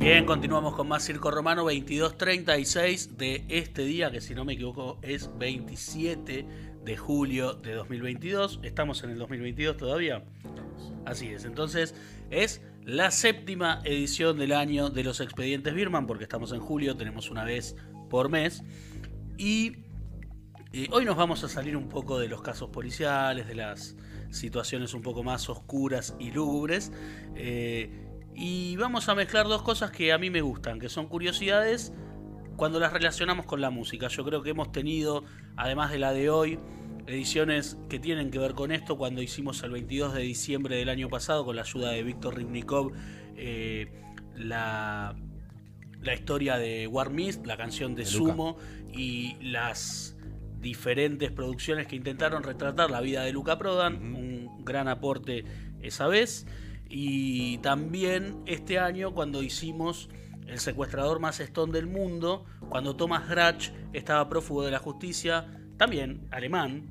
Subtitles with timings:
[0.00, 4.98] Bien, continuamos con más Circo Romano 2236 de este día, que si no me equivoco
[5.02, 6.46] es 27
[6.82, 8.60] de julio de 2022.
[8.62, 10.24] Estamos en el 2022 todavía.
[11.04, 11.94] Así es, entonces
[12.30, 17.30] es la séptima edición del año de los expedientes Birman, porque estamos en julio, tenemos
[17.30, 17.76] una vez
[18.08, 18.62] por mes.
[19.36, 19.84] Y
[20.72, 23.96] eh, hoy nos vamos a salir un poco de los casos policiales, de las
[24.30, 26.90] situaciones un poco más oscuras y lúgubres.
[27.34, 28.09] Eh,
[28.40, 31.92] y vamos a mezclar dos cosas que a mí me gustan, que son curiosidades
[32.56, 34.08] cuando las relacionamos con la música.
[34.08, 35.24] Yo creo que hemos tenido,
[35.56, 36.58] además de la de hoy,
[37.06, 38.96] ediciones que tienen que ver con esto.
[38.96, 42.92] Cuando hicimos el 22 de diciembre del año pasado, con la ayuda de Víctor Rivnikov,
[43.36, 43.92] eh,
[44.34, 45.14] la,
[46.00, 48.56] la historia de War Mist, la canción de, Sumo
[48.90, 50.16] y las
[50.60, 55.44] diferentes producciones que intentaron retratar la vida de Luca Prodan, un gran aporte
[55.82, 56.46] esa vez.
[56.90, 60.10] Y también este año cuando hicimos
[60.46, 65.46] el secuestrador más estón del mundo, cuando Thomas Grach estaba prófugo de la justicia,
[65.76, 66.90] también alemán,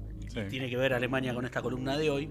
[0.50, 2.30] tiene que ver Alemania con esta columna de hoy,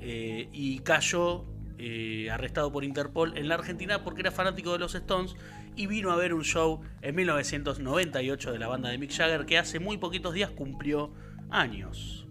[0.00, 1.46] eh, y cayó
[1.78, 5.36] eh, arrestado por Interpol en la Argentina porque era fanático de los Stones
[5.76, 9.58] y vino a ver un show en 1998 de la banda de Mick Jagger que
[9.58, 11.12] hace muy poquitos días cumplió
[11.50, 12.26] años.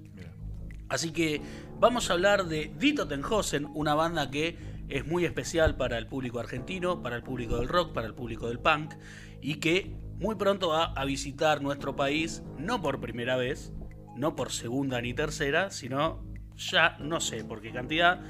[0.90, 1.42] Así que
[1.80, 4.58] vamos a hablar de Dito Tenhosen, una banda que
[4.90, 8.48] es muy especial para el público argentino, para el público del rock, para el público
[8.48, 8.94] del punk,
[9.42, 13.74] y que muy pronto va a visitar nuestro país, no por primera vez,
[14.16, 16.24] no por segunda ni tercera, sino
[16.56, 18.22] ya no sé por qué cantidad.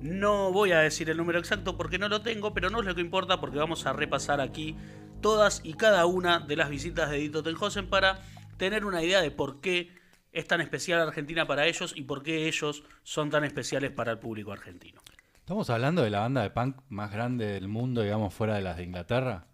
[0.00, 2.94] No voy a decir el número exacto porque no lo tengo, pero no es lo
[2.94, 4.76] que importa porque vamos a repasar aquí
[5.20, 8.20] todas y cada una de las visitas de Dito Tenhosen para
[8.56, 10.01] tener una idea de por qué
[10.32, 14.18] es tan especial Argentina para ellos y por qué ellos son tan especiales para el
[14.18, 15.00] público argentino.
[15.38, 18.76] ¿Estamos hablando de la banda de punk más grande del mundo, digamos, fuera de las
[18.76, 19.46] de Inglaterra?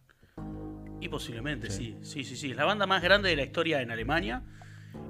[1.00, 1.96] Y posiblemente, sí.
[2.02, 2.50] sí, sí, sí.
[2.50, 4.42] Es la banda más grande de la historia en Alemania.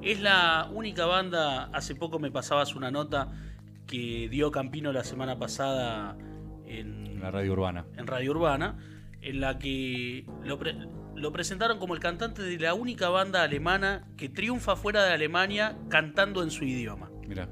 [0.02, 3.32] Es la única banda, hace poco me pasabas una nota
[3.86, 6.16] que dio Campino la semana pasada
[6.66, 7.86] en, la radio urbana.
[7.96, 8.78] En Radio Urbana,
[9.20, 10.58] en la que lo,
[11.18, 15.76] lo presentaron como el cantante de la única banda alemana que triunfa fuera de Alemania
[15.88, 17.10] cantando en su idioma.
[17.26, 17.48] Mira,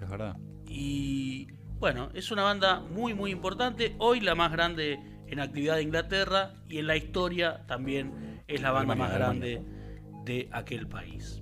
[0.00, 0.36] es verdad.
[0.66, 1.48] Y
[1.78, 6.54] bueno, es una banda muy muy importante, hoy la más grande en actividad de Inglaterra
[6.68, 9.62] y en la historia también es la banda más grande
[10.24, 11.40] de aquel país.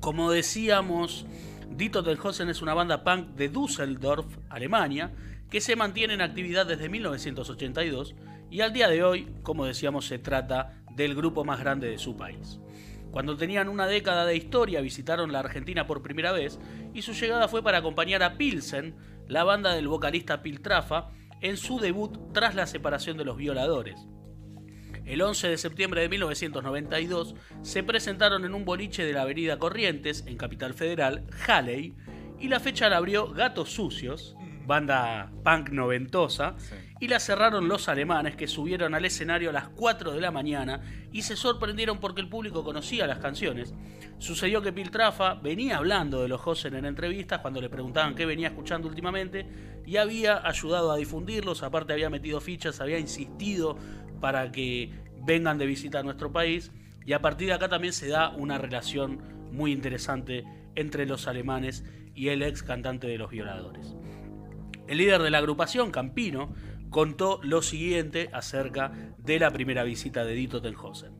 [0.00, 1.26] Como decíamos,
[1.68, 5.12] Dito Tenhosen es una banda punk de Düsseldorf, Alemania,
[5.50, 8.14] que se mantiene en actividad desde 1982
[8.50, 12.16] y al día de hoy, como decíamos, se trata del grupo más grande de su
[12.16, 12.60] país.
[13.10, 16.60] Cuando tenían una década de historia visitaron la Argentina por primera vez
[16.94, 18.94] y su llegada fue para acompañar a Pilsen,
[19.26, 24.06] la banda del vocalista Piltrafa, en su debut tras la separación de los violadores.
[25.04, 30.24] El 11 de septiembre de 1992 se presentaron en un boliche de la avenida Corrientes,
[30.26, 31.94] en Capital Federal, Halley,
[32.38, 34.36] y la fecha la abrió Gatos Sucios,
[34.66, 36.56] banda punk noventosa,
[37.00, 40.82] y la cerraron los alemanes que subieron al escenario a las 4 de la mañana
[41.10, 43.74] y se sorprendieron porque el público conocía las canciones.
[44.18, 48.48] Sucedió que Piltrafa venía hablando de los Hosen en entrevistas cuando le preguntaban qué venía
[48.48, 49.46] escuchando últimamente
[49.86, 53.78] y había ayudado a difundirlos, aparte había metido fichas, había insistido
[54.20, 56.70] para que vengan de visita a nuestro país
[57.06, 60.44] y a partir de acá también se da una relación muy interesante
[60.74, 61.82] entre los alemanes
[62.14, 63.96] y el ex cantante de los violadores.
[64.86, 66.52] El líder de la agrupación, Campino,
[66.90, 71.12] contó lo siguiente acerca de la primera visita de Dito Tenhosen.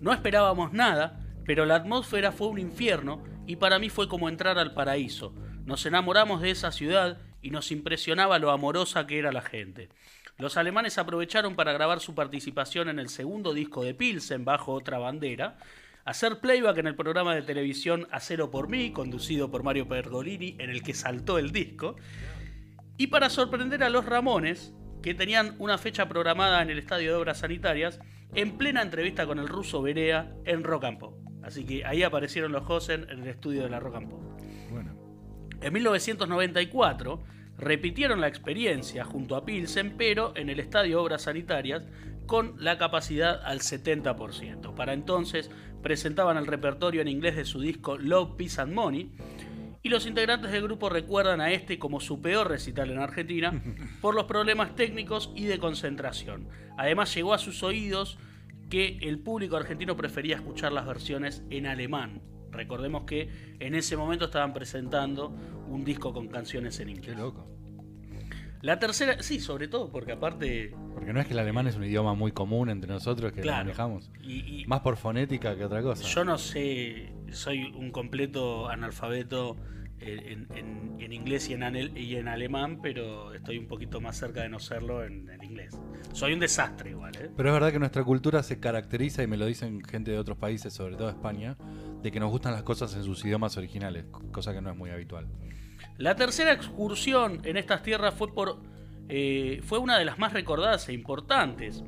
[0.00, 4.58] No esperábamos nada, pero la atmósfera fue un infierno y para mí fue como entrar
[4.58, 5.34] al paraíso.
[5.64, 9.90] Nos enamoramos de esa ciudad y nos impresionaba lo amorosa que era la gente.
[10.38, 14.98] Los alemanes aprovecharon para grabar su participación en el segundo disco de Pilsen bajo otra
[14.98, 15.58] bandera,
[16.06, 20.70] hacer playback en el programa de televisión Acero por mí, conducido por Mario Pergolini, en
[20.70, 21.96] el que saltó el disco,
[22.96, 27.16] y para sorprender a los Ramones, que tenían una fecha programada en el Estadio de
[27.16, 28.00] Obras Sanitarias,
[28.34, 31.14] en plena entrevista con el ruso Berea en Rock and Pop.
[31.42, 34.20] Así que ahí aparecieron los Hosen en el estudio de la Rock and Pop.
[35.62, 37.22] En 1994
[37.58, 41.82] repitieron la experiencia junto a Pilsen, pero en el Estadio Obras Sanitarias
[42.26, 44.74] con la capacidad al 70%.
[44.74, 45.50] Para entonces
[45.82, 49.10] presentaban el repertorio en inglés de su disco Love, Peace and Money
[49.82, 53.62] y los integrantes del grupo recuerdan a este como su peor recital en Argentina
[54.00, 56.48] por los problemas técnicos y de concentración.
[56.76, 58.18] Además llegó a sus oídos
[58.68, 62.22] que el público argentino prefería escuchar las versiones en alemán.
[62.50, 65.28] Recordemos que en ese momento estaban presentando
[65.68, 67.14] un disco con canciones en inglés.
[67.14, 67.59] Qué loco.
[68.62, 70.74] La tercera, sí, sobre todo porque aparte...
[70.94, 73.58] Porque no es que el alemán es un idioma muy común entre nosotros que Claro.
[73.60, 74.10] lo manejamos.
[74.22, 76.04] Y, y Más por fonética que otra cosa.
[76.06, 79.56] yo no sé, soy un completo analfabeto
[79.98, 84.16] en, en- en inglés y en, anel- y en alemán, pero estoy un poquito más
[84.18, 85.78] cerca de no serlo en, en inglés.
[86.12, 87.30] Soy un desastre igual, ¿eh?
[87.36, 90.38] Pero es verdad que nuestra cultura se caracteriza, y me lo dicen gente de otros
[90.38, 91.56] países, sobre todo España,
[92.02, 94.90] de que nos gustan las cosas en sus idiomas originales, cosa que no es muy
[94.90, 95.26] habitual.
[96.00, 98.58] La tercera excursión en estas tierras fue por
[99.10, 101.84] eh, fue una de las más recordadas e importantes.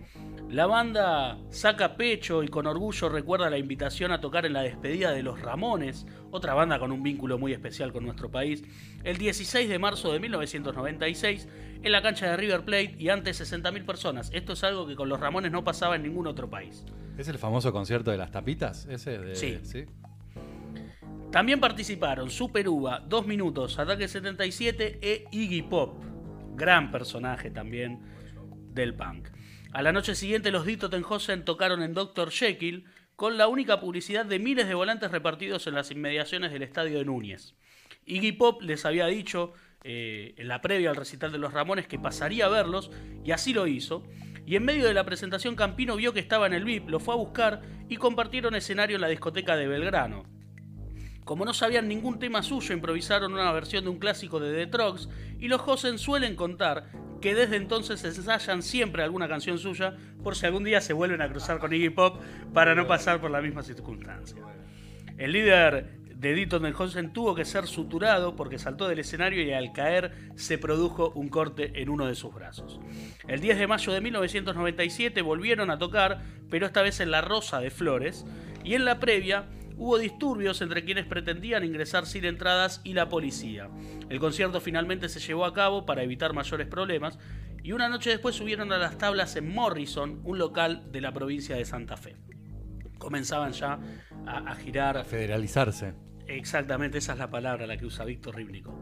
[0.51, 5.13] La banda saca pecho y con orgullo recuerda la invitación a tocar en la despedida
[5.13, 8.63] de los Ramones, otra banda con un vínculo muy especial con nuestro país,
[9.03, 11.49] el 16 de marzo de 1996
[11.83, 14.31] en la cancha de River Plate y ante 60.000 personas.
[14.35, 16.85] Esto es algo que con los Ramones no pasaba en ningún otro país.
[17.17, 18.85] ¿Es el famoso concierto de las tapitas?
[18.91, 19.19] ¿Ese?
[19.19, 19.87] De, Sí.
[21.33, 26.05] También participaron Super Uva, 2 Minutos, Ataque 77 e Iggy Pop,
[26.55, 28.01] gran personaje también
[28.75, 29.29] del punk.
[29.73, 32.31] A la noche siguiente los Dito Tenhosen tocaron en Dr.
[32.31, 32.85] Jekyll
[33.17, 37.07] con la única publicidad de miles de volantes repartidos en las inmediaciones del estadio de
[37.07, 37.55] Núñez.
[38.05, 41.99] Iggy Pop les había dicho eh, en la previa al recital de los Ramones que
[41.99, 42.91] pasaría a verlos
[43.25, 44.07] y así lo hizo.
[44.45, 47.15] Y en medio de la presentación Campino vio que estaba en el VIP, lo fue
[47.15, 50.32] a buscar y compartieron escenario en la discoteca de Belgrano.
[51.25, 55.09] Como no sabían ningún tema suyo, improvisaron una versión de un clásico de The Trogs
[55.39, 56.87] y los Hosen suelen contar
[57.21, 61.29] que desde entonces ensayan siempre alguna canción suya por si algún día se vuelven a
[61.29, 62.21] cruzar con Iggy Pop
[62.53, 64.43] para no pasar por la misma circunstancia.
[65.17, 69.73] El líder de Dito Hosen tuvo que ser suturado porque saltó del escenario y al
[69.73, 72.81] caer se produjo un corte en uno de sus brazos.
[73.29, 77.61] El 10 de mayo de 1997 volvieron a tocar, pero esta vez en la Rosa
[77.61, 78.25] de Flores,
[78.65, 79.45] y en la previa
[79.83, 83.69] hubo disturbios entre quienes pretendían ingresar sin entradas y la policía.
[84.09, 87.19] El concierto finalmente se llevó a cabo para evitar mayores problemas
[87.65, 91.57] y una noche después subieron a las tablas en Morrison, un local de la provincia
[91.57, 92.15] de Santa Fe.
[92.97, 93.81] Comenzaban ya
[94.25, 95.95] a, a girar A federalizarse.
[96.29, 98.73] Exactamente, esa es la palabra la que usa Víctor Ribnico.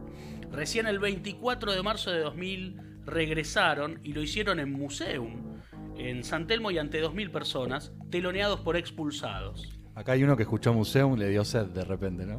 [0.52, 5.62] Recién el 24 de marzo de 2000 regresaron y lo hicieron en Museum,
[5.96, 9.79] en San Telmo y ante 2.000 personas, teloneados por expulsados.
[9.94, 12.38] Acá hay uno que escuchó Museum le dio sed de repente, ¿no?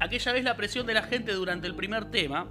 [0.00, 2.50] Aquella vez la presión de la gente durante el primer tema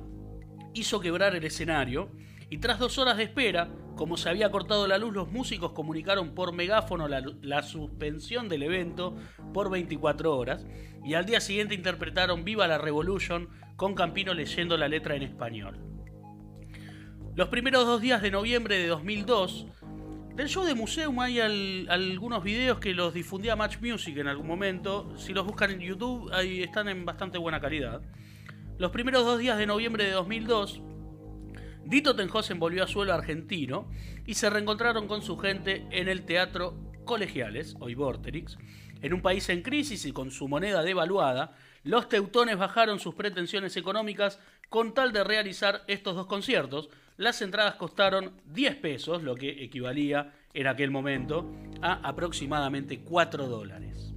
[0.73, 2.11] hizo quebrar el escenario
[2.49, 6.33] y tras dos horas de espera, como se había cortado la luz, los músicos comunicaron
[6.35, 9.15] por megáfono la, la suspensión del evento
[9.53, 10.65] por 24 horas
[11.03, 15.79] y al día siguiente interpretaron Viva la Revolution con Campino leyendo la letra en español.
[17.35, 19.67] Los primeros dos días de noviembre de 2002,
[20.39, 24.47] del show de Museum hay al- algunos videos que los difundía Match Music en algún
[24.47, 25.13] momento.
[25.17, 28.01] Si los buscan en YouTube, ahí están en bastante buena calidad.
[28.77, 30.81] Los primeros dos días de noviembre de 2002,
[31.83, 33.89] Dito Tenhosen volvió a suelo argentino
[34.25, 38.57] y se reencontraron con su gente en el Teatro Colegiales, hoy Vorterix.
[39.01, 41.53] En un país en crisis y con su moneda devaluada,
[41.83, 44.39] los teutones bajaron sus pretensiones económicas
[44.69, 46.89] con tal de realizar estos dos conciertos.
[47.19, 54.13] Las entradas costaron 10 pesos, lo que equivalía en aquel momento a aproximadamente 4 dólares.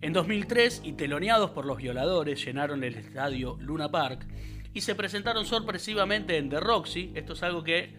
[0.00, 4.28] En 2003, y teloneados por los violadores, llenaron el estadio Luna Park
[4.74, 7.10] y se presentaron sorpresivamente en The Roxy.
[7.16, 7.96] Esto es algo que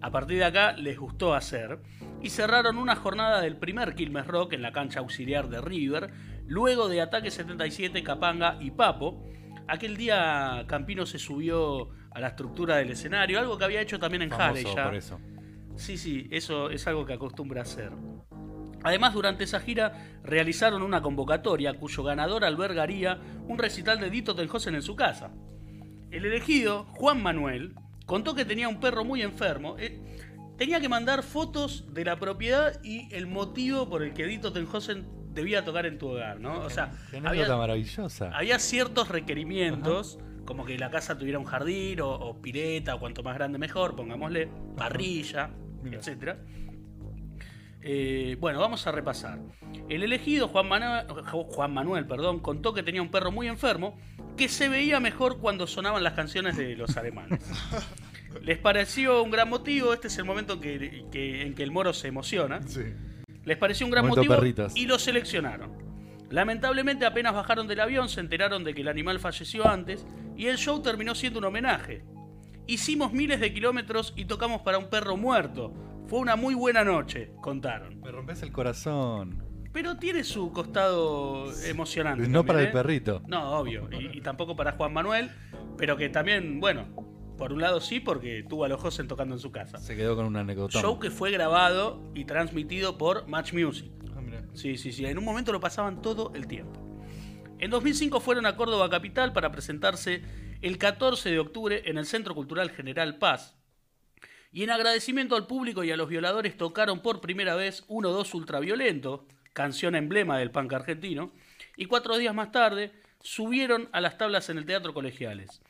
[0.00, 1.80] a partir de acá les gustó hacer.
[2.22, 6.10] Y cerraron una jornada del primer Quilmes Rock en la cancha auxiliar de River,
[6.46, 9.22] luego de Ataque 77, Capanga y Papo.
[9.68, 14.22] Aquel día Campino se subió a la estructura del escenario, algo que había hecho también
[14.22, 14.84] en Halle Famoso ya.
[14.84, 15.20] por eso.
[15.76, 17.92] Sí, sí, eso es algo que acostumbra hacer.
[18.84, 23.18] Además, durante esa gira realizaron una convocatoria cuyo ganador albergaría
[23.48, 25.32] un recital de Dito Tenhosen en su casa.
[26.10, 27.74] El elegido, Juan Manuel,
[28.06, 29.76] contó que tenía un perro muy enfermo.
[29.78, 30.00] eh,
[30.58, 35.08] tenía que mandar fotos de la propiedad y el motivo por el que Dito Tenhosen
[35.34, 36.60] debía tocar en tu hogar, ¿no?
[36.60, 36.92] O sea,
[37.24, 38.30] había, maravillosa.
[38.34, 43.22] había ciertos requerimientos, como que la casa tuviera un jardín o, o pileta, o cuanto
[43.22, 45.50] más grande mejor, pongámosle, parrilla,
[45.82, 45.98] Mira.
[45.98, 46.38] etcétera.
[47.86, 49.38] Eh, bueno, vamos a repasar.
[49.90, 53.98] El elegido Juan Manuel, Juan Manuel perdón, contó que tenía un perro muy enfermo
[54.38, 57.40] que se veía mejor cuando sonaban las canciones de los alemanes.
[58.42, 61.70] Les pareció un gran motivo, este es el momento en que, que- en que el
[61.70, 62.60] moro se emociona.
[62.66, 62.80] Sí.
[63.44, 65.72] Les pareció un gran Momento motivo y lo seleccionaron.
[66.30, 70.56] Lamentablemente apenas bajaron del avión se enteraron de que el animal falleció antes y el
[70.56, 72.04] show terminó siendo un homenaje.
[72.66, 75.72] Hicimos miles de kilómetros y tocamos para un perro muerto.
[76.06, 78.00] Fue una muy buena noche, contaron.
[78.00, 79.42] Me rompes el corazón.
[79.72, 82.22] Pero tiene su costado emocionante.
[82.28, 82.72] No también, para el ¿eh?
[82.72, 83.22] perrito.
[83.26, 83.88] No, obvio.
[83.92, 85.30] Y, y tampoco para Juan Manuel.
[85.76, 86.86] pero que también, bueno,
[87.36, 89.78] por un lado sí, porque tuvo a los Hosen tocando en su casa.
[89.78, 90.80] Se quedó con un anécdota.
[90.80, 93.90] Show que fue grabado y transmitido por Match Music.
[94.16, 94.44] Ah, mirá.
[94.54, 95.04] Sí, sí, sí.
[95.06, 96.80] En un momento lo pasaban todo el tiempo.
[97.58, 100.22] En 2005 fueron a Córdoba Capital para presentarse
[100.60, 103.56] el 14 de octubre en el Centro Cultural General Paz.
[104.52, 109.26] Y en agradecimiento al público y a los violadores tocaron por primera vez 1-2 Ultraviolento,
[109.52, 111.32] canción emblema del punk argentino,
[111.76, 115.60] y cuatro días más tarde subieron a las tablas en el Teatro Colegiales.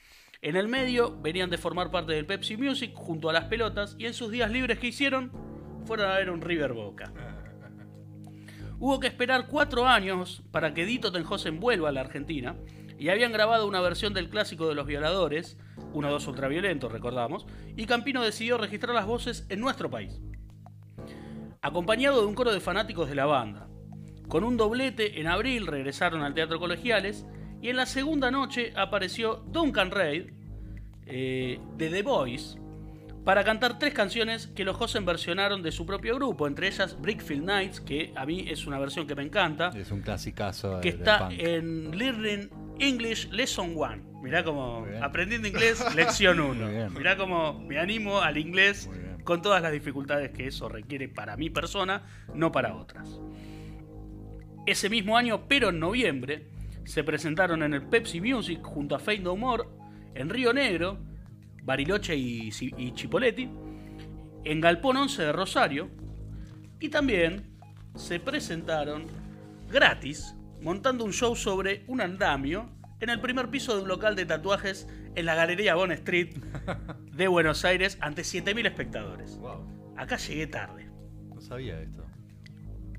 [0.45, 4.05] En el medio venían de formar parte del Pepsi Music junto a las pelotas y
[4.05, 5.33] en sus días libres que hicieron
[5.87, 7.15] fueron a ver un River Boca.
[8.79, 12.57] Hubo que esperar cuatro años para que Dito Tenjosen vuelva a la Argentina
[12.99, 15.57] y habían grabado una versión del clásico de los violadores,
[15.95, 20.21] uno dos ultraviolentos, recordamos, y Campino decidió registrar las voces en nuestro país.
[21.63, 23.67] Acompañado de un coro de fanáticos de la banda.
[24.29, 27.25] Con un doblete, en abril regresaron al Teatro Colegiales
[27.63, 30.34] y en la segunda noche apareció Duncan Reid
[31.07, 32.59] eh, de The Boys
[33.25, 37.45] para cantar tres canciones que los Hosen versionaron de su propio grupo, entre ellas Brickfield
[37.45, 40.81] Nights, que a mí es una versión que me encanta, Es un clasicazo.
[40.83, 41.39] que está punk.
[41.39, 44.21] en Learning English Lesson 1.
[44.23, 46.55] Mirá como aprendiendo inglés, lección 1.
[46.55, 46.93] Muy bien.
[46.93, 48.91] Mirá como me animo al inglés
[49.25, 52.03] con todas las dificultades que eso requiere para mi persona,
[52.35, 53.09] no para otras.
[54.67, 56.47] Ese mismo año, pero en noviembre,
[56.85, 59.65] se presentaron en el Pepsi Music junto a Fade No More
[60.15, 60.99] en Río Negro,
[61.63, 63.49] Bariloche y, y Chipoletti,
[64.45, 65.91] en Galpón 11 de Rosario,
[66.81, 67.51] y también
[67.95, 69.07] se presentaron
[69.71, 74.27] gratis montando un show sobre un andamio en el primer piso de un local de
[74.27, 76.37] tatuajes en la Galería Bond Street
[77.13, 79.37] de Buenos Aires ante 7.000 espectadores.
[79.39, 79.67] Wow,
[79.97, 80.89] Acá llegué tarde.
[81.35, 82.05] no sabía esto.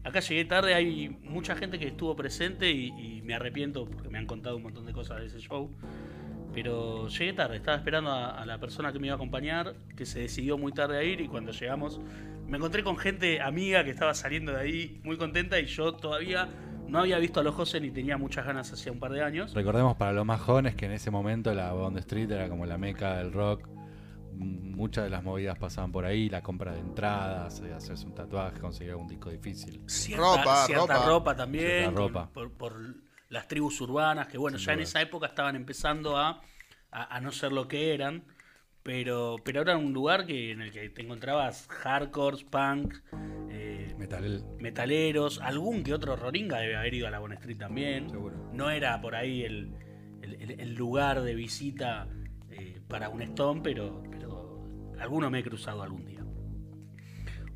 [0.04, 4.20] Acá llegué tarde, hay mucha gente que estuvo presente y, y me arrepiento porque me
[4.20, 5.72] han contado un montón de cosas de ese show.
[6.56, 10.06] Pero llegué tarde, estaba esperando a, a la persona que me iba a acompañar, que
[10.08, 12.00] se decidió muy tarde a ir y cuando llegamos
[12.48, 16.48] me encontré con gente amiga que estaba saliendo de ahí muy contenta y yo todavía
[16.88, 19.54] no había visto a los José ni tenía muchas ganas hacía un par de años.
[19.54, 22.78] Recordemos para los más jóvenes que en ese momento la Bond Street era como la
[22.78, 23.68] meca del rock.
[24.38, 28.60] Muchas de las movidas pasaban por ahí, la compra de entradas, eh, hacerse un tatuaje,
[28.60, 29.82] conseguir algún disco difícil.
[29.88, 31.06] Cierta Ropa, cierta ropa.
[31.08, 32.30] ropa también, Cierta ropa.
[32.34, 32.74] Por, por
[33.30, 36.42] las tribus urbanas, que bueno, Sin ya en esa época estaban empezando a,
[36.92, 38.24] a, a no ser lo que eran,
[38.84, 42.96] pero, pero era un lugar que en el que te encontrabas hardcore, punk,
[43.50, 48.10] eh, Metal, metaleros, algún que otro roringa debe haber ido a la Bon Street también.
[48.10, 48.50] seguro.
[48.54, 49.74] No era por ahí el,
[50.22, 52.08] el- el- el lugar de visita
[52.52, 54.64] eh, para un Stone, pero, pero
[55.00, 56.24] alguno me he cruzado algún día.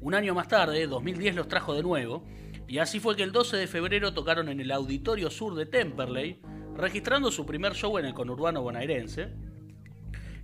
[0.02, 2.26] Un año más tarde, 2010, los trajo de nuevo,
[2.70, 6.40] y así fue que el 12 de febrero tocaron en el Auditorio Sur de Temperley,
[6.76, 9.30] registrando su primer show en el conurbano bonaerense.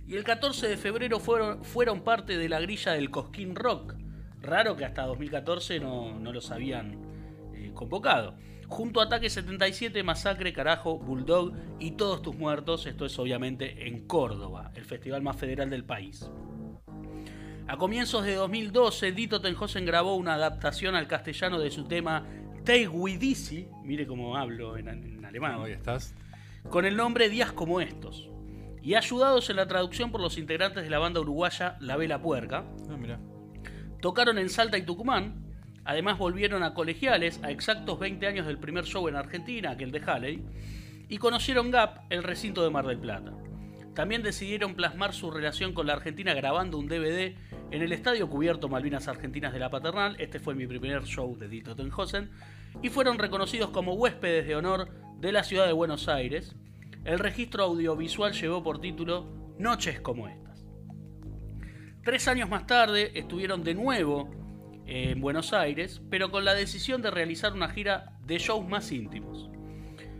[0.08, 3.94] Y el 14 de febrero fueron, parte de la grilla del Cosquín Rock.
[4.42, 6.98] Raro que hasta 2014 no, no los habían
[7.54, 8.34] eh, convocado.
[8.66, 12.86] Junto a Ataque 77, Masacre, Carajo, Bulldog y Todos tus muertos.
[12.86, 16.28] Esto es obviamente en Córdoba, el festival más federal del país.
[17.68, 22.24] A comienzos de 2012, Dito Tenjosen grabó una adaptación al castellano de su tema
[22.64, 26.14] Take With Easy, mire cómo hablo en, en alemán, Hoy estás.
[26.70, 28.30] con el nombre Días como estos,
[28.82, 32.64] y ayudados en la traducción por los integrantes de la banda uruguaya La Vela Puerca,
[32.88, 33.18] Ah,
[34.00, 35.44] tocaron en Salta y Tucumán,
[35.84, 40.02] además volvieron a colegiales a exactos 20 años del primer show en Argentina, aquel de
[40.06, 40.44] Halley,
[41.08, 43.32] y conocieron Gap, el recinto de Mar del Plata.
[43.94, 47.34] También decidieron plasmar su relación con la Argentina grabando un DVD
[47.70, 50.16] en el estadio cubierto Malvinas Argentinas de la Paternal.
[50.18, 52.30] Este fue mi primer show de Dito Tenjosen.
[52.82, 56.54] Y fueron reconocidos como huéspedes de honor de la ciudad de Buenos Aires.
[57.04, 59.26] El registro audiovisual llevó por título
[59.58, 60.64] Noches como estas.
[62.04, 64.30] Tres años más tarde estuvieron de nuevo
[64.86, 68.92] eh, en Buenos Aires, pero con la decisión de realizar una gira de shows más
[68.92, 69.50] íntimos.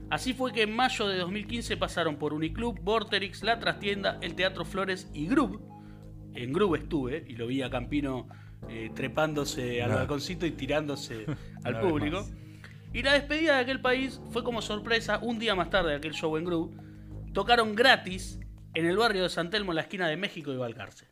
[0.09, 4.65] Así fue que en mayo de 2015 pasaron por Uniclub, Vorterix, La Trastienda, el Teatro
[4.65, 5.76] Flores y Grub.
[6.37, 8.29] En Grub estuve y lo vi a Campino
[8.69, 11.27] eh, trepándose al balconcito y tirándose
[11.65, 12.27] al público.
[12.93, 16.13] Y la despedida de aquel país fue como sorpresa un día más tarde de aquel
[16.15, 16.75] show en Grub.
[17.33, 18.39] Tocaron gratis
[18.75, 21.07] en el barrio de San Telmo, en la esquina de México y Valcarce.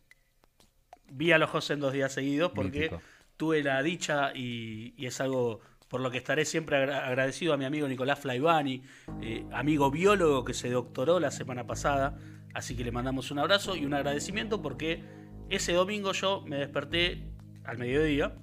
[1.11, 3.01] Vi a los José en dos días seguidos porque Mítico.
[3.37, 7.57] tuve la dicha y, y es algo por lo que estaré siempre agra- agradecido a
[7.57, 8.81] mi amigo Nicolás Flaivani,
[9.21, 12.17] eh, amigo biólogo que se doctoró la semana pasada.
[12.55, 15.03] Así que le mandamos un abrazo y un agradecimiento porque
[15.49, 17.21] ese domingo yo me desperté
[17.65, 18.33] al mediodía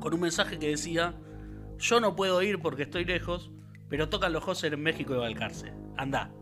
[0.00, 1.14] con un mensaje que decía,
[1.78, 3.50] yo no puedo ir porque estoy lejos,
[3.90, 5.74] pero tocan los José en México y Valcarce.
[5.98, 6.32] Anda.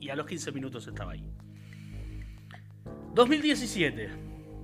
[0.00, 1.24] y a los 15 minutos estaba ahí.
[3.14, 4.10] 2017.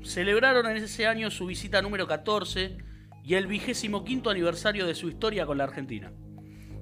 [0.02, 2.76] Celebraron en ese año su visita número 14
[3.24, 6.12] y el vigésimo quinto aniversario de su historia con la Argentina.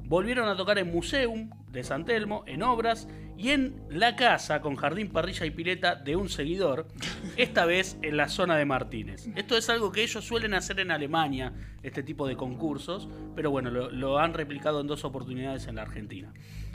[0.04, 3.06] Volvieron a tocar en Museum de San Telmo, en Obras
[3.36, 6.88] y en la casa con jardín, parrilla y pileta de un seguidor,
[7.36, 9.28] esta vez en la zona de Martínez.
[9.36, 11.52] Esto es algo que ellos suelen hacer en Alemania,
[11.82, 15.82] este tipo de concursos, pero bueno, lo, lo han replicado en dos oportunidades en la
[15.82, 16.32] Argentina.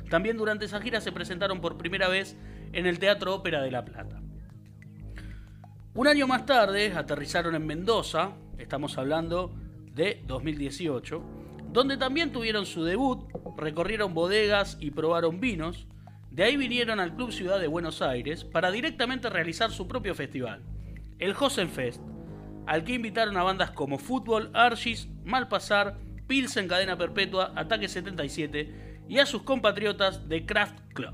[0.09, 2.37] También durante esa gira se presentaron por primera vez
[2.71, 4.21] en el Teatro Ópera de La Plata.
[5.95, 9.51] Un año más tarde aterrizaron en Mendoza, estamos hablando
[9.93, 11.40] de 2018,
[11.71, 13.23] donde también tuvieron su debut,
[13.57, 15.87] recorrieron bodegas y probaron vinos.
[16.29, 20.63] De ahí vinieron al Club Ciudad de Buenos Aires para directamente realizar su propio festival,
[21.19, 22.01] el Fest,
[22.67, 29.19] al que invitaron a bandas como Fútbol, Argis, Malpasar, Pilsen Cadena Perpetua, Ataque 77 y
[29.19, 31.13] a sus compatriotas de Craft Club.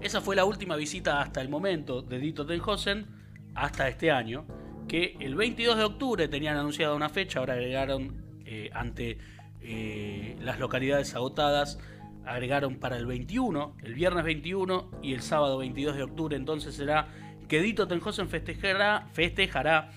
[0.00, 3.06] Esa fue la última visita hasta el momento de Dito Tenhosen,
[3.54, 4.46] hasta este año,
[4.88, 8.23] que el 22 de octubre tenían anunciada una fecha, ahora agregaron
[8.54, 9.18] eh, ante
[9.62, 11.80] eh, las localidades agotadas,
[12.24, 17.08] agregaron para el 21, el viernes 21 y el sábado 22 de octubre, entonces será
[17.48, 19.90] que Dito Tenhosen festejará, festejará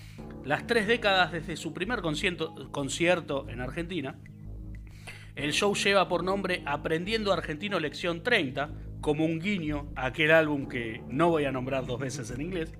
[0.43, 4.15] las tres décadas desde su primer concierto, concierto en Argentina.
[5.35, 8.71] El show lleva por nombre Aprendiendo Argentino Lección 30,
[9.01, 12.73] como un guiño a aquel álbum que no voy a nombrar dos veces en inglés.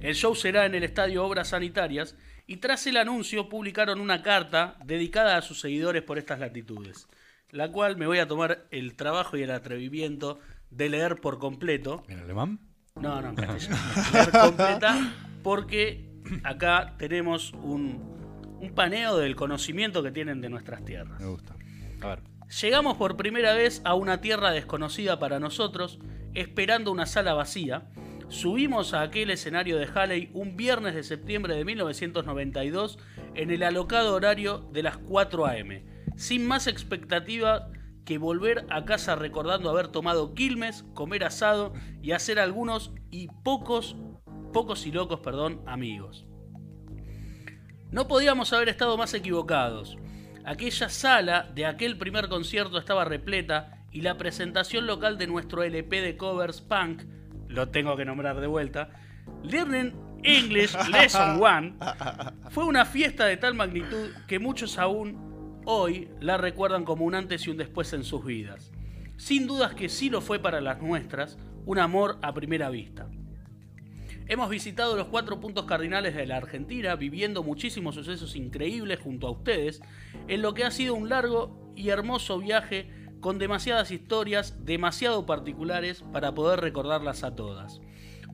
[0.00, 2.16] El show será en el estadio Obras Sanitarias
[2.48, 7.06] y tras el anuncio publicaron una carta dedicada a sus seguidores por estas latitudes,
[7.50, 10.40] la cual me voy a tomar el trabajo y el atrevimiento
[10.70, 12.04] de leer por completo.
[12.08, 12.58] ¿En alemán?
[12.96, 13.76] No, no, en castellano.
[14.12, 15.12] leer completa
[15.42, 16.08] porque
[16.42, 21.20] acá tenemos un, un paneo del conocimiento que tienen de nuestras tierras.
[21.20, 21.54] Me gusta.
[22.00, 22.22] A ver.
[22.62, 25.98] Llegamos por primera vez a una tierra desconocida para nosotros,
[26.32, 27.90] esperando una sala vacía.
[28.28, 32.98] Subimos a aquel escenario de Halley un viernes de septiembre de 1992
[33.34, 35.84] en el alocado horario de las 4 a.m.,
[36.16, 37.70] sin más expectativa
[38.04, 43.96] que volver a casa recordando haber tomado quilmes, comer asado y hacer algunos y pocos,
[44.52, 46.26] pocos y locos, perdón, amigos.
[47.90, 49.96] No podíamos haber estado más equivocados.
[50.44, 56.02] Aquella sala de aquel primer concierto estaba repleta y la presentación local de nuestro LP
[56.02, 57.02] de covers punk,
[57.48, 58.90] lo tengo que nombrar de vuelta,
[59.42, 61.74] Learning English Lesson One,
[62.50, 67.46] fue una fiesta de tal magnitud que muchos aún hoy la recuerdan como un antes
[67.46, 68.72] y un después en sus vidas.
[69.16, 73.08] Sin dudas que sí lo fue para las nuestras, un amor a primera vista.
[74.26, 79.30] Hemos visitado los cuatro puntos cardinales de la Argentina, viviendo muchísimos sucesos increíbles junto a
[79.30, 79.80] ustedes,
[80.28, 86.04] en lo que ha sido un largo y hermoso viaje con demasiadas historias demasiado particulares
[86.12, 87.80] para poder recordarlas a todas.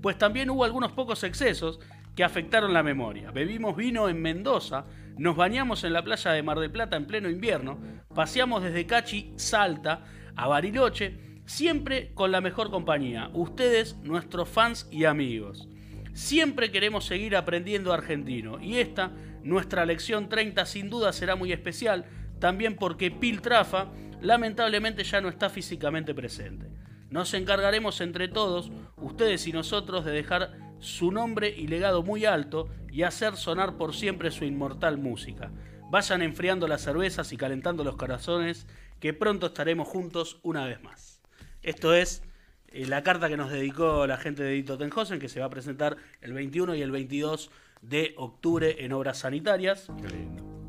[0.03, 1.81] Pues también hubo algunos pocos excesos
[2.15, 3.31] que afectaron la memoria.
[3.31, 4.85] Bebimos vino en Mendoza,
[5.17, 7.79] nos bañamos en la playa de Mar del Plata en pleno invierno,
[8.15, 10.05] paseamos desde Cachi, Salta,
[10.37, 15.69] a Bariloche, siempre con la mejor compañía, ustedes, nuestros fans y amigos.
[16.13, 19.11] Siempre queremos seguir aprendiendo argentino y esta,
[19.43, 22.05] nuestra lección 30, sin duda será muy especial,
[22.39, 23.89] también porque Piltrafa
[24.25, 26.67] lamentablemente ya no está físicamente presente.
[27.11, 32.69] Nos encargaremos entre todos, ustedes y nosotros, de dejar su nombre y legado muy alto
[32.91, 35.53] y hacer sonar por siempre su inmortal música.
[35.91, 38.67] Vayan enfriando las cervezas y calentando los corazones,
[38.99, 41.21] que pronto estaremos juntos una vez más.
[41.63, 42.23] Esto es
[42.69, 45.51] eh, la carta que nos dedicó la gente de Dito Tenhosen, que se va a
[45.51, 47.51] presentar el 21 y el 22
[47.83, 49.89] de octubre en Obras Sanitarias.
[50.01, 50.64] Qué lindo.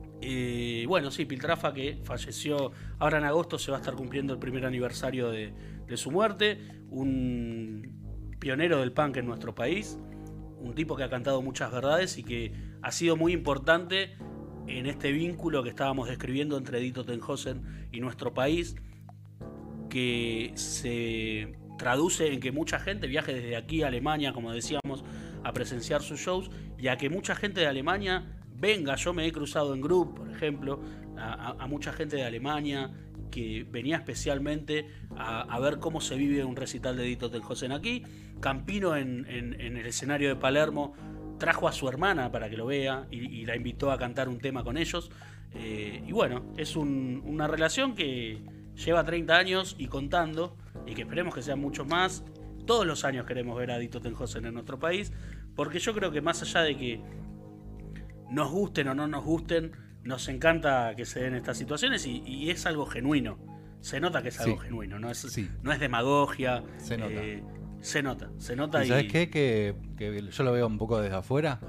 [0.88, 4.65] Bueno, sí, Piltrafa que falleció ahora en agosto, se va a estar cumpliendo el primer
[4.65, 5.53] aniversario de,
[5.95, 6.59] su muerte.
[6.89, 9.99] Un pionero del punk en nuestro país,
[10.59, 14.15] un tipo que ha cantado muchas verdades y que ha sido muy importante
[14.67, 18.75] en este vínculo que estábamos describiendo entre Dito Tenhosen y nuestro país,
[19.89, 25.03] que se traduce en que mucha gente viaje desde aquí a Alemania, como decíamos,
[25.43, 28.95] a presenciar sus shows y a que mucha gente de Alemania venga.
[28.95, 30.79] Yo me he cruzado en grupo, por ejemplo,
[31.17, 32.91] a, mucha gente de Alemania
[33.31, 34.87] que venía especialmente
[35.17, 38.03] a, ver cómo se vive un recital de Dito Tenhosen aquí.
[38.39, 40.93] Campino en, el escenario de Palermo
[41.37, 44.63] trajo a su hermana para que lo vea y, la invitó a cantar un tema
[44.63, 45.11] con ellos.
[45.53, 48.41] Eh, y bueno, es un- una relación que
[48.75, 52.23] lleva 30 años y contando, y que esperemos que sean muchos más.
[52.65, 55.13] Todos los años queremos ver a Dito Tenhosen en nuestro país,
[55.55, 57.01] porque yo creo que más allá de que
[58.29, 59.71] nos gusten o no nos gusten,
[60.03, 63.38] nos encanta que se den estas situaciones y, y es algo genuino.
[63.81, 64.63] se nota que es algo Sí.
[64.67, 65.47] genuino, no es, Sí.
[65.61, 66.63] no es demagogia.
[66.77, 67.11] Se nota.
[67.13, 67.43] eh,
[67.81, 69.29] se nota, se nota ¿Y y, sabes qué?
[69.29, 71.59] Que, que yo lo veo un poco desde afuera.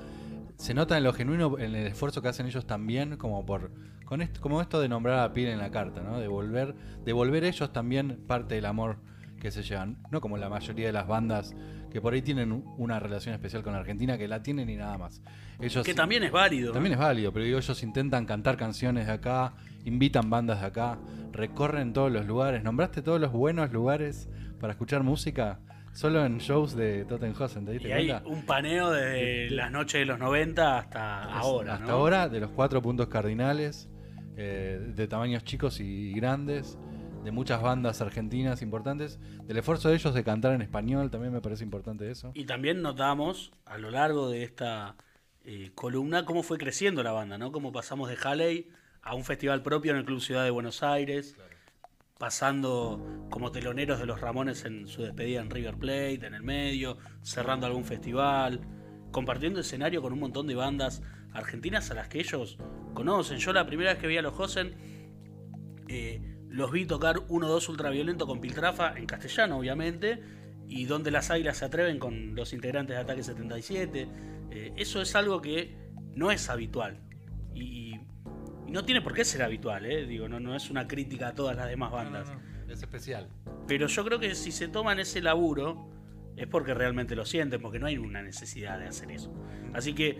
[0.57, 3.71] Se nota en lo genuino, en el esfuerzo que hacen ellos también, como por
[4.07, 6.19] con esto, como esto de nombrar a Pil en la carta, ¿no?
[6.19, 8.97] De volver, de volver ellos también parte del amor
[9.38, 9.99] que se llevan.
[10.11, 11.55] No como la mayoría de las bandas
[11.90, 15.22] que por ahí tienen una relación especial con Argentina, que la tienen y nada más.
[15.61, 16.72] Ellos que también es válido.
[16.72, 20.99] también es válido, pero digo, ellos intentan cantar canciones de acá, invitan bandas de acá,
[21.33, 22.62] recorren todos los lugares.
[22.62, 24.29] ¿Nombraste todos los buenos lugares
[24.61, 25.61] para escuchar música?
[25.92, 30.05] Solo en shows de Tottenhausen, ¿te diste Y hay un paneo desde las noches de
[30.05, 31.75] los 90 hasta ahora.
[31.75, 31.92] Hasta ¿no?
[31.92, 33.88] ahora, de los cuatro puntos cardinales,
[34.37, 36.79] eh, de tamaños chicos y grandes,
[37.27, 41.41] de muchas bandas argentinas importantes, del esfuerzo de ellos de cantar en español, también me
[41.41, 42.31] parece importante eso.
[42.35, 44.95] Y también notamos a lo largo de esta
[45.45, 47.51] eh, columna cómo fue creciendo la banda, ¿no?
[47.51, 48.69] Cómo pasamos de Halley
[49.03, 51.37] a un festival propio en el Club Ciudad de Buenos Aires,
[52.17, 56.97] pasando como teloneros de los Ramones en su despedida en River Plate, en el medio,
[57.23, 58.61] cerrando algún festival,
[59.11, 62.57] compartiendo escenario con un montón de bandas argentinas a las que ellos
[62.95, 63.39] conocen.
[63.39, 64.77] Yo la primera vez que vi a los Josen,
[65.89, 70.23] eh, los vi tocar 1-2 ultraviolento con Piltrafa en castellano, obviamente,
[70.69, 74.09] y donde las águilas se atreven con los integrantes de Ataque 77.
[74.51, 75.77] Eh, eso es algo que
[76.15, 77.01] no es habitual.
[77.55, 77.95] Y,
[78.67, 80.07] y no tiene por qué ser habitual, ¿eh?
[80.07, 82.33] Digo, no, no es una crítica a todas las demás bandas.
[82.69, 83.29] Es especial.
[83.67, 85.89] Pero yo creo que si se toman ese laburo
[86.37, 89.33] es porque realmente lo sienten, porque no hay una necesidad de hacer eso.
[89.73, 90.19] Así que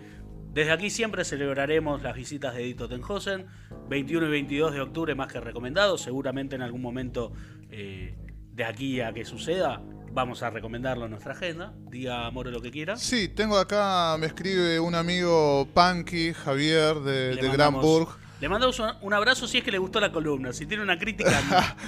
[0.57, 3.45] desde aquí siempre celebraremos las visitas de Edith Tottenhausen,
[3.89, 7.31] 21 y 22 de octubre más que recomendado, seguramente en algún momento
[7.69, 8.17] eh,
[8.53, 12.71] de aquí a que suceda vamos a recomendarlo en nuestra agenda, diga Moro lo que
[12.71, 12.95] quiera.
[12.97, 18.17] Sí, tengo acá, me escribe un amigo Punky, Javier, de, de Granburg.
[18.41, 21.75] Le mandamos un, abrazo si es que le gustó la columna, si tiene una crítica...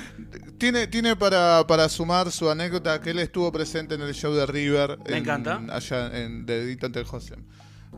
[0.60, 4.46] Tiene, tiene para, para sumar su anécdota que él estuvo presente en el show de
[4.46, 4.98] River.
[5.06, 5.62] Me en- encanta.
[5.72, 6.84] Allá en, de Edith.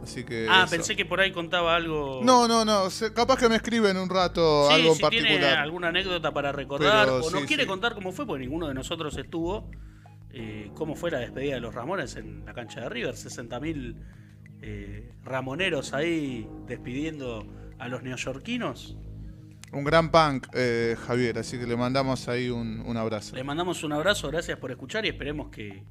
[0.03, 0.47] Así que.
[0.49, 0.71] ah, eso.
[0.75, 2.21] pensé que por ahí contaba algo...
[2.23, 2.87] No, no, no.
[3.13, 5.57] capaz que me escribe en un rato Sí, algo en si tiene particular.
[5.59, 7.69] alguna anécdota para recordar Pero o nos sí, quiere sí.
[7.69, 9.69] contar cómo fue, porque ninguno de nosotros estuvo,
[10.31, 13.95] eh, cómo fue la despedida de los Ramones en la cancha de River, 60.000
[14.63, 17.45] eh, ramoneros ahí despidiendo
[17.77, 18.95] a los neoyorquinos.
[19.73, 21.37] Un gran punk, eh, Javier.
[21.39, 23.35] Así que le mandamos ahí un, un abrazo.
[23.35, 25.83] Les mandamos un abrazo, gracias por escuchar y esperemos que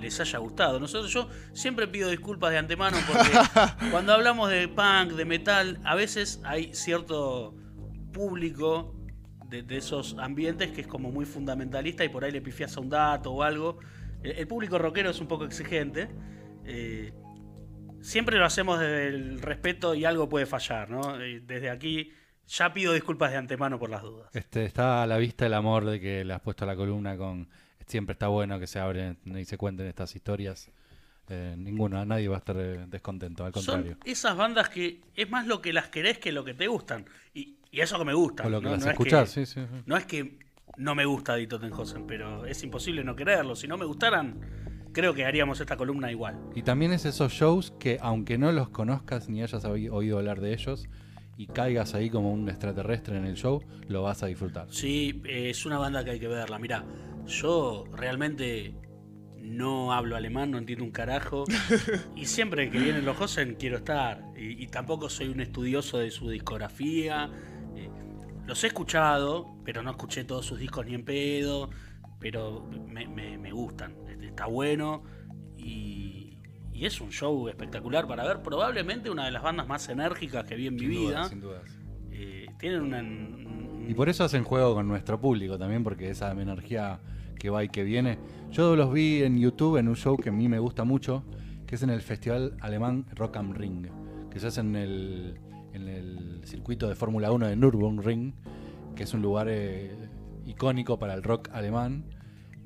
[0.00, 0.78] les haya gustado.
[0.80, 3.30] Nosotros yo siempre pido disculpas de antemano porque
[3.90, 7.54] cuando hablamos de punk, de metal, a veces hay cierto
[8.12, 8.94] público
[9.48, 12.80] de, de esos ambientes que es como muy fundamentalista y por ahí le pifias a
[12.80, 13.78] un dato o algo.
[14.22, 16.08] El, el público rockero es un poco exigente.
[16.64, 17.12] eh,
[18.00, 21.18] siempre lo hacemos desde el respeto y algo puede fallar, ¿no?
[21.18, 22.12] Desde aquí
[22.46, 24.30] ya pido disculpas de antemano por las dudas.
[24.34, 27.16] Este, está a la vista el amor de que le has puesto a la columna
[27.16, 27.48] con
[27.88, 30.70] siempre está bueno que se abren y se cuenten estas historias.
[31.30, 33.92] Eh, ninguna, nadie va a estar eh, descontento, al contrario.
[33.92, 37.04] Son esas bandas que es más lo que las querés que lo que te gustan.
[37.34, 38.46] Y, y eso que me gusta.
[38.46, 38.70] o lo que ¿no?
[38.72, 39.66] las No es que- sí, sí, sí.
[39.84, 40.38] No es que
[40.78, 43.56] no me gusta Di Tottenhausen, pero es imposible no quererlo.
[43.56, 44.40] Si no me gustaran,
[44.92, 46.38] creo que haríamos esta columna igual.
[46.54, 50.40] Y también es esos shows que aunque no los conozcas ni hayas oí- oído hablar
[50.40, 50.88] de ellos
[51.38, 54.66] y caigas ahí como un extraterrestre en el show, lo vas a disfrutar.
[54.70, 56.58] Sí, es una banda que hay que verla.
[56.58, 56.84] Mira,
[57.26, 58.74] yo realmente
[59.40, 61.44] no hablo alemán, no entiendo un carajo.
[62.16, 64.22] y siempre que vienen los Hosen quiero estar.
[64.36, 67.30] Y, y tampoco soy un estudioso de su discografía.
[67.76, 67.88] Eh,
[68.46, 71.70] los he escuchado, pero no escuché todos sus discos ni en pedo.
[72.18, 73.94] Pero me, me- me gustan.
[74.08, 75.04] Este, Está bueno.
[75.56, 75.97] Y,
[76.78, 78.42] y es un show espectacular para ver.
[78.42, 81.24] Probablemente una de las bandas más enérgicas que vi en mi vida.
[81.28, 81.62] sin dudas.
[82.12, 86.30] Eh, tienen una, un- Y por eso hacen juego con nuestro público también, porque esa
[86.32, 87.00] energía
[87.38, 88.18] que va y que viene.
[88.50, 91.24] Yo los vi en YouTube en un show que a mí me gusta mucho,
[91.66, 93.86] que es en el festival alemán Rock am Ring,
[94.30, 95.38] que se hace en el,
[95.72, 98.34] en el circuito de Fórmula 1 de Nürburgring,
[98.96, 99.94] que es un lugar eh,
[100.46, 102.04] icónico para el rock alemán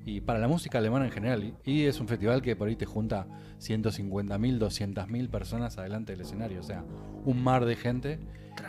[0.04, 1.54] y para la música alemana en general.
[1.64, 3.26] Y, es un festival que por ahí te junta
[3.60, 6.84] 150.000, 200.000 personas adelante del escenario, o sea,
[7.24, 8.18] un mar de gente.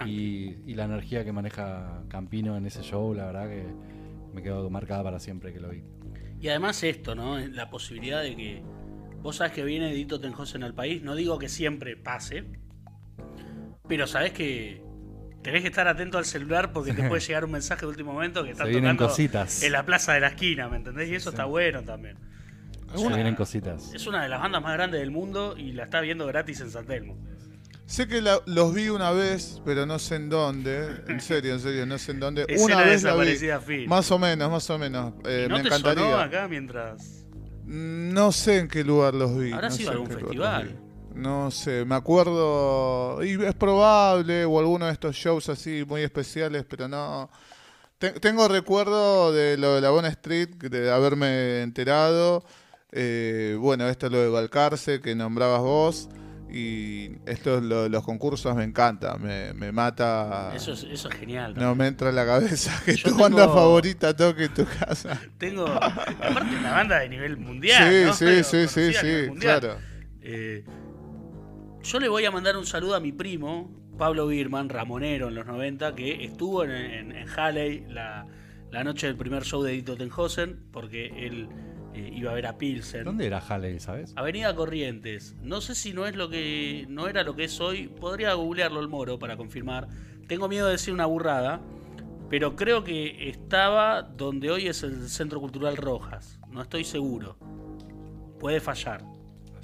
[0.06, 3.66] Y, y la energía que maneja Campino en ese show, la verdad que
[4.34, 5.84] me quedó marcada para siempre que lo vi.
[6.40, 7.38] Y además esto, ¿no?
[7.40, 8.64] La posibilidad de que
[9.22, 11.02] vos sabés que viene Dito Tenjosen al país.
[11.04, 12.46] No digo que siempre pase,
[13.88, 14.82] pero sabés que
[15.44, 18.44] tenés que estar atento al celular porque te puede llegar un mensaje de último momento
[18.44, 19.62] que está Se tocando cositas.
[19.64, 21.10] en la plaza de la esquina, ¿me entendés?
[21.10, 21.36] Y eso Sí.
[21.36, 22.18] está bueno también.
[22.96, 23.92] Se vienen cositas.
[23.94, 26.70] Es una de las bandas más grandes del mundo y la está viendo gratis en
[26.72, 27.18] San Telmo.
[27.86, 30.90] Sé que la- los vi una vez, pero no sé en dónde.
[31.08, 32.46] En serio, en serio, no sé en dónde.
[32.48, 33.36] Escena una vez la vi.
[33.66, 33.90] fin.
[33.90, 35.14] Más o menos, más o menos.
[35.26, 36.22] Eh, ¿No me te sonó encantaría.
[36.24, 37.26] acá mientras.?
[37.66, 39.52] No sé en qué lugar los vi.
[39.52, 40.80] ¿Habrá no sido sé algún festival?
[41.14, 43.24] No sé, me acuerdo.
[43.24, 47.30] Y es probable, o alguno de estos shows así muy especiales, pero no.
[48.00, 52.44] Te- tengo recuerdo de lo de la Bona Street, de haberme enterado.
[52.92, 56.10] Eh, bueno, esto es lo de Balcarce, que nombrabas vos.
[56.56, 60.52] Y esto es lo de los concursos me encanta, me, me mata.
[60.56, 61.56] Eso es, eso es genial.
[61.56, 65.20] No me entra en la cabeza que Yo tu banda favorita toque en tu casa.
[65.40, 65.66] Tengo.
[65.68, 67.90] Aparte, una banda de nivel mundial.
[67.92, 68.14] sí, ¿no?
[68.14, 69.78] sí, Pero sí, sí, sí, claro.
[70.22, 70.64] Eh,
[71.84, 75.46] yo le voy a mandar un saludo a mi primo, Pablo Birman, ramonero en los
[75.46, 78.26] 90, que estuvo en, en, en Halley la,
[78.72, 81.48] la noche del primer show de Edith Tenhosen, porque él
[81.94, 83.04] eh, iba a ver a Pilsen.
[83.04, 84.14] ¿Dónde era Halley, sabes?
[84.16, 85.36] Avenida Corrientes.
[85.42, 87.88] No sé si no es lo que no era lo que es hoy.
[87.88, 89.88] Podría googlearlo el moro para confirmar.
[90.28, 91.62] Tengo miedo de decir una burrada,
[92.30, 96.40] pero creo que estaba donde hoy es el Centro Cultural Rojas.
[96.50, 97.38] No estoy seguro.
[98.40, 99.04] Puede fallar.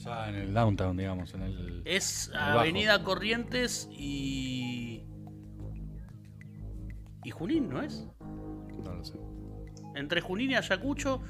[0.06, 1.82] Allá en el downtown, digamos, en el...
[1.86, 2.60] Es El Bajo.
[2.60, 5.04] Avenida Corrientes y.
[7.24, 8.08] y Junín, ¿no es?
[8.84, 9.20] No lo sé.
[9.96, 11.22] Entre Junín y Ayacucho,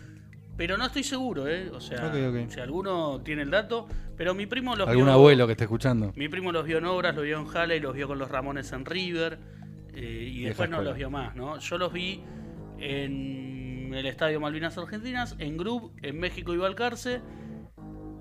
[0.55, 1.69] pero no estoy seguro, ¿eh?
[1.71, 2.11] O sea,
[2.49, 5.13] si alguno tiene el dato, pero mi primo los ¿Algún vio.
[5.13, 6.11] abuelo que esté escuchando?
[6.15, 8.71] Mi primo los vio en obras, los vio en Halley, los vio con los Ramones
[8.73, 9.39] en River
[9.93, 11.57] eh, y después no los vio más, ¿no?
[11.59, 12.23] Yo los vi
[12.77, 17.21] en el Estadio Malvinas Argentinas, en Group, en México y Balcarce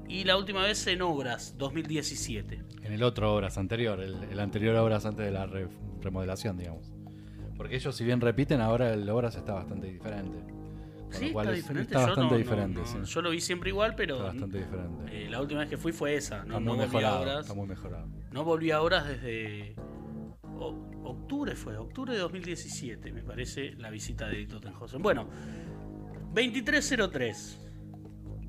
[0.09, 2.62] y la última vez en Obras, 2017.
[2.83, 5.68] En el otro Obras anterior, el, el anterior Obras antes de la re-
[6.01, 6.92] remodelación, digamos.
[7.57, 10.38] Porque ellos, si bien repiten, ahora el Obras está bastante diferente.
[11.11, 11.92] Con Sí, lo cual está es- diferente.
[11.94, 12.99] Está bastante no- diferente, no- sí.
[13.12, 15.25] Yo lo vi siempre igual, pero Está bastante diferente.
[15.27, 16.44] eh, la última vez que fui fue esa.
[16.44, 17.21] No, está muy mejorado.
[17.21, 17.40] Obras.
[17.40, 18.07] Está muy mejorado.
[18.33, 19.75] No volví a Obras desde
[20.59, 25.01] o- octubre fue, octubre de 2017, me parece, la visita de Edith Tenhosen.
[25.03, 25.29] Bueno,
[26.35, 27.64] 2303.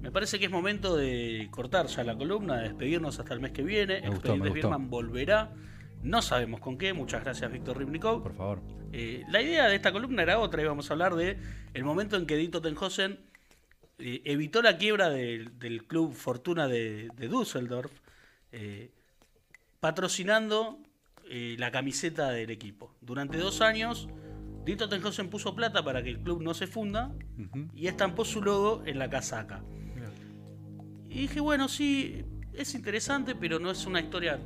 [0.02, 3.52] Me parece que es momento de cortar ya la columna, de despedirnos hasta el mes
[3.52, 4.02] que viene.
[4.02, 4.54] Me Expedientes.
[4.54, 5.54] Birman volverá.
[6.02, 6.94] No sabemos con qué.
[6.94, 8.24] Muchas gracias, Víctor Ribnikov.
[8.24, 8.62] Por favor.
[8.92, 11.38] Eh, la idea de esta columna era otra, íbamos a hablar de
[11.74, 13.20] el momento en que Dito Tenhosen
[14.00, 17.92] eh, evitó la quiebra del, del club Fortuna de, de Düsseldorf,
[18.52, 18.92] eh,
[19.80, 20.80] patrocinando
[21.32, 22.96] la camiseta del equipo.
[23.02, 24.08] Durante dos años,
[24.66, 27.12] Dito Tenhosen puso plata para que el club no se funda
[27.76, 29.64] y estampó su logo en la casaca.
[31.10, 34.40] Y dije, bueno, sí, es interesante, pero no es una historia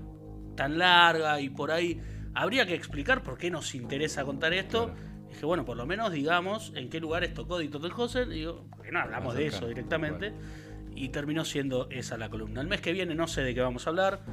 [0.56, 1.99] tan larga y por ahí
[2.34, 4.86] habría que explicar por qué nos interesa contar esto.
[4.86, 5.13] Claro.
[5.30, 8.32] Dije, bueno, por lo menos digamos en qué lugares tocó Dito Tenhosen.
[8.32, 10.34] Y digo, ¿por qué no hablamos de eso directamente?
[10.95, 12.62] Y terminó siendo esa la columna.
[12.62, 14.23] El mes que viene no sé de qué vamos a hablar.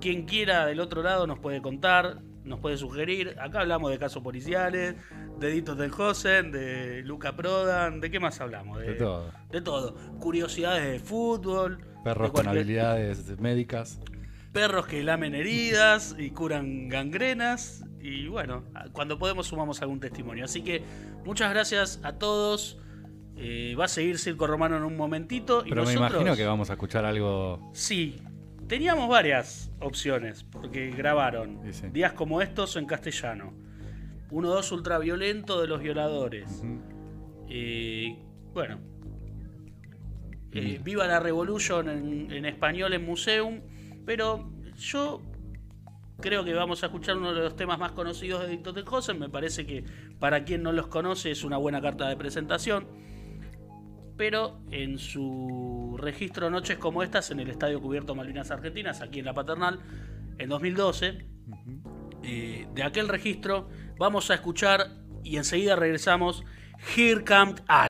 [0.00, 3.36] Quien quiera del otro lado nos puede contar, nos puede sugerir.
[3.40, 4.96] Acá hablamos de casos policiales,
[5.38, 8.80] de Dito Tenhosen, de Luca Prodan, ¿de qué más hablamos?
[8.80, 9.32] De todo.
[9.50, 9.94] De todo.
[10.18, 11.78] Curiosidades de fútbol.
[12.04, 14.00] Perros de con habilidades médicas.
[14.52, 17.84] Perros que lamen heridas y curan gangrenas.
[18.00, 20.44] Y bueno, cuando podemos sumamos algún testimonio.
[20.44, 20.82] Así que
[21.24, 22.78] muchas gracias a todos.
[23.36, 25.60] Eh, va a seguir Circo Romano en un momentito.
[25.64, 27.70] y Pero me nosotros- imagino que vamos a escuchar algo.
[27.72, 28.20] Sí,
[28.70, 31.86] teníamos varias opciones, porque grabaron Sí, sí.
[31.88, 33.52] días como estos en castellano.
[34.30, 36.62] 1-2 ultraviolento de los violadores.
[37.48, 38.16] Eh,
[38.54, 38.78] bueno.
[40.52, 40.80] Eh.
[40.82, 43.60] Viva la Revolution en, en español en Museum.
[44.06, 45.20] Pero yo
[46.20, 48.72] creo que vamos a escuchar uno de los temas más conocidos de Dicto.
[49.18, 49.84] Me parece que
[50.20, 52.86] para quien no los conoce es una buena carta de presentación.
[54.20, 59.24] Pero en su registro Noches como estas en el Estadio Cubierto Malvinas Argentinas, aquí en
[59.24, 59.80] La Paternal,
[60.36, 61.24] en 2012,
[62.22, 64.88] eh, de aquel registro vamos a escuchar
[65.24, 66.44] y enseguida regresamos
[66.94, 67.78] Here Comes Al.